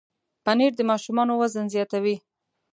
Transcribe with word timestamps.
پنېر 0.45 0.71
د 0.77 0.81
ماشومانو 0.91 1.33
وزن 1.41 1.65
زیاتوي. 1.75 2.15